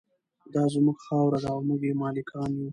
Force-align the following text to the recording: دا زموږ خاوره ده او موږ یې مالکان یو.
دا 0.53 0.63
زموږ 0.73 0.97
خاوره 1.05 1.39
ده 1.43 1.49
او 1.53 1.59
موږ 1.67 1.81
یې 1.87 1.93
مالکان 2.01 2.51
یو. 2.59 2.69